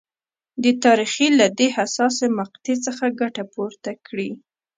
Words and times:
د 0.63 0.65
تاریخ 0.83 1.13
له 1.39 1.47
دې 1.57 1.67
حساسې 1.77 2.25
مقطعې 2.39 2.75
څخه 2.85 3.05
ګټه 3.21 3.43
پورته 3.53 3.91
کړي. 4.07 4.29